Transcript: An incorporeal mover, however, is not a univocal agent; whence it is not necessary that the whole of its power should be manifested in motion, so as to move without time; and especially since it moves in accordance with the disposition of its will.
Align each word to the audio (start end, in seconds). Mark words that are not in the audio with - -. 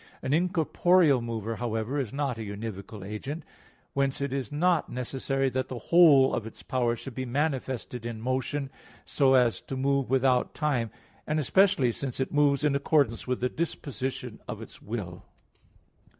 An 0.23 0.33
incorporeal 0.33 1.21
mover, 1.21 1.57
however, 1.57 1.99
is 1.99 2.11
not 2.11 2.39
a 2.39 2.41
univocal 2.41 3.07
agent; 3.07 3.43
whence 3.93 4.19
it 4.19 4.33
is 4.33 4.51
not 4.51 4.89
necessary 4.89 5.47
that 5.49 5.67
the 5.67 5.77
whole 5.77 6.33
of 6.33 6.47
its 6.47 6.63
power 6.63 6.95
should 6.95 7.13
be 7.13 7.23
manifested 7.23 8.03
in 8.03 8.19
motion, 8.19 8.71
so 9.05 9.35
as 9.35 9.61
to 9.61 9.77
move 9.77 10.09
without 10.09 10.55
time; 10.55 10.89
and 11.27 11.39
especially 11.39 11.91
since 11.91 12.19
it 12.19 12.33
moves 12.33 12.63
in 12.63 12.75
accordance 12.75 13.27
with 13.27 13.41
the 13.41 13.47
disposition 13.49 14.39
of 14.47 14.59
its 14.59 14.81
will. 14.81 15.23